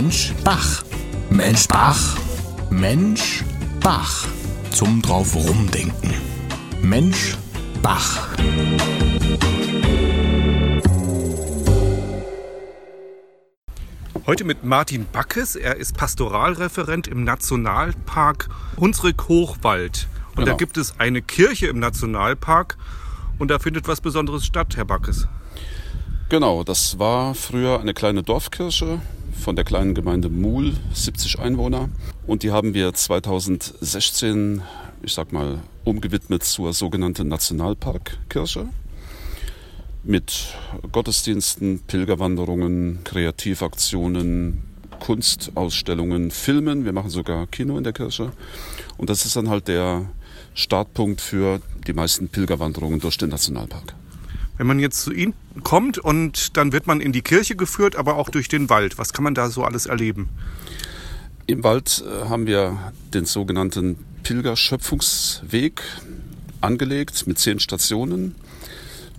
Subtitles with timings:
[0.00, 0.84] Mensch Bach.
[1.28, 2.16] Mensch Bach.
[2.70, 3.42] Mensch
[3.80, 4.28] Bach.
[4.70, 6.14] Zum drauf rumdenken.
[6.82, 7.36] Mensch
[7.82, 8.28] Bach.
[14.24, 15.56] Heute mit Martin Backes.
[15.56, 20.06] Er ist Pastoralreferent im Nationalpark Hunsrück-Hochwald.
[20.28, 20.46] Und Genau.
[20.46, 22.78] da gibt es eine Kirche im Nationalpark
[23.40, 25.26] und da findet was Besonderes statt, Herr Backes.
[26.28, 29.00] Genau, das war früher eine kleine Dorfkirche
[29.48, 31.88] von der kleinen Gemeinde Muhl, 70 Einwohner.
[32.26, 34.60] Und die haben wir 2016,
[35.02, 38.68] ich sag mal, umgewidmet zur sogenannten Nationalparkkirche.
[40.04, 40.54] Mit
[40.92, 44.64] Gottesdiensten, Pilgerwanderungen, Kreativaktionen,
[45.00, 46.84] Kunstausstellungen, Filmen.
[46.84, 48.32] Wir machen sogar Kino in der Kirche.
[48.98, 50.10] Und das ist dann halt der
[50.52, 53.94] Startpunkt für die meisten Pilgerwanderungen durch den Nationalpark.
[54.58, 58.16] Wenn man jetzt zu Ihnen kommt und dann wird man in die Kirche geführt, aber
[58.16, 58.98] auch durch den Wald.
[58.98, 60.28] Was kann man da so alles erleben?
[61.46, 65.82] Im Wald äh, haben wir den sogenannten Pilgerschöpfungsweg
[66.60, 68.34] angelegt mit zehn Stationen.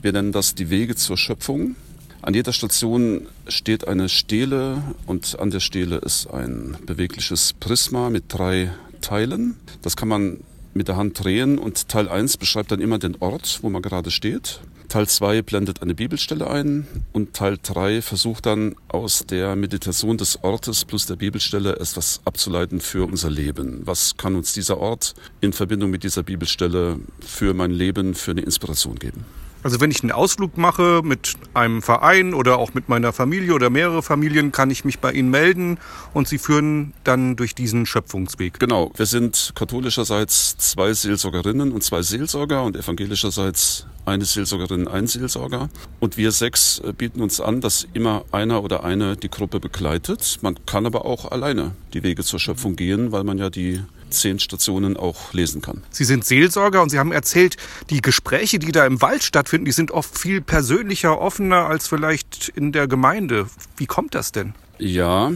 [0.01, 1.75] Wir nennen das die Wege zur Schöpfung.
[2.21, 8.25] An jeder Station steht eine Stele und an der Stele ist ein bewegliches Prisma mit
[8.27, 9.55] drei Teilen.
[9.81, 10.41] Das kann man
[10.73, 14.11] mit der Hand drehen und Teil 1 beschreibt dann immer den Ort, wo man gerade
[14.11, 14.61] steht.
[14.89, 20.43] Teil 2 blendet eine Bibelstelle ein und Teil 3 versucht dann aus der Meditation des
[20.43, 23.81] Ortes plus der Bibelstelle etwas abzuleiten für unser Leben.
[23.85, 28.41] Was kann uns dieser Ort in Verbindung mit dieser Bibelstelle für mein Leben, für eine
[28.41, 29.25] Inspiration geben?
[29.61, 33.69] Also wenn ich einen Ausflug mache mit einem Verein oder auch mit meiner Familie oder
[33.69, 35.79] mehrere Familien, kann ich mich bei Ihnen melden
[36.13, 38.59] und Sie führen dann durch diesen Schöpfungsweg.
[38.59, 45.69] Genau, wir sind katholischerseits zwei Seelsorgerinnen und zwei Seelsorger und evangelischerseits eine Seelsorgerin, ein Seelsorger.
[45.99, 50.39] Und wir sechs äh, bieten uns an, dass immer einer oder eine die Gruppe begleitet.
[50.41, 54.39] Man kann aber auch alleine die Wege zur Schöpfung gehen, weil man ja die zehn
[54.39, 55.83] Stationen auch lesen kann.
[55.89, 57.57] Sie sind Seelsorger und Sie haben erzählt,
[57.89, 62.49] die Gespräche, die da im Wald stattfinden, die sind oft viel persönlicher, offener als vielleicht
[62.49, 63.47] in der Gemeinde.
[63.77, 64.53] Wie kommt das denn?
[64.77, 65.31] Ja,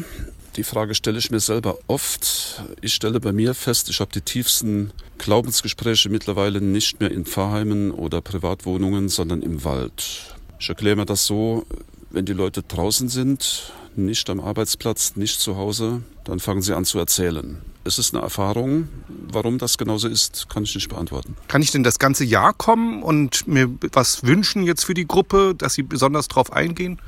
[0.55, 2.63] die Frage stelle ich mir selber oft.
[2.81, 7.91] Ich stelle bei mir fest, ich habe die tiefsten Glaubensgespräche mittlerweile nicht mehr in Pfarrheimen
[7.91, 10.35] oder Privatwohnungen, sondern im Wald.
[10.59, 11.65] Ich erkläre mir das so,
[12.13, 16.85] wenn die Leute draußen sind, nicht am Arbeitsplatz, nicht zu Hause, dann fangen sie an
[16.85, 17.57] zu erzählen.
[17.83, 18.87] Es ist eine Erfahrung.
[19.09, 21.35] Warum das genauso ist, kann ich nicht beantworten.
[21.47, 25.53] Kann ich denn das ganze Jahr kommen und mir was wünschen jetzt für die Gruppe,
[25.57, 26.99] dass Sie besonders drauf eingehen?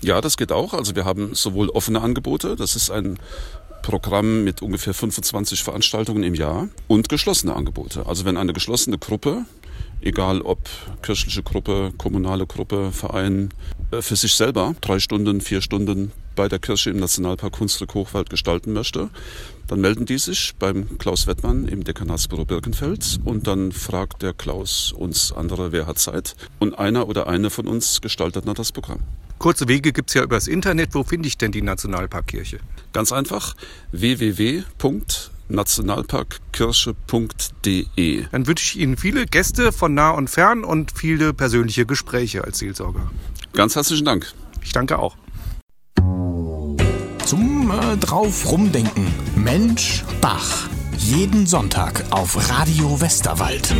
[0.00, 0.74] Ja, das geht auch.
[0.74, 3.18] Also wir haben sowohl offene Angebote, das ist ein
[3.82, 8.06] Programm mit ungefähr 25 Veranstaltungen im Jahr und geschlossene Angebote.
[8.06, 9.44] Also wenn eine geschlossene Gruppe,
[10.04, 10.68] egal ob
[11.02, 13.48] kirchliche Gruppe, kommunale Gruppe, Verein,
[13.90, 18.28] äh, für sich selber drei Stunden, vier Stunden bei der Kirche im Nationalpark Hunsrück Hochwald
[18.28, 19.08] gestalten möchte,
[19.66, 24.92] dann melden die sich beim Klaus Wettmann im Dekanatsbüro Birkenfeld und dann fragt der Klaus
[24.92, 26.36] uns andere, wer hat Zeit.
[26.58, 29.00] Und einer oder eine von uns gestaltet dann das Programm.
[29.38, 30.94] Kurze Wege gibt's ja übers Internet.
[30.94, 32.58] Wo finde ich denn die Nationalparkkirche?
[32.92, 33.54] Ganz einfach
[35.48, 38.26] www.nationalparkkirche.de.
[38.30, 42.58] Dann wünsche ich Ihnen viele Gäste von nah und fern und viele persönliche Gespräche als
[42.58, 43.10] Seelsorger.
[43.52, 44.32] Ganz herzlichen Dank.
[44.62, 45.16] Ich danke auch.
[47.24, 49.06] Zum äh, drauf rumdenken.
[49.36, 50.68] Mensch Bach.
[50.98, 53.72] Jeden Sonntag auf Radio Westerwald.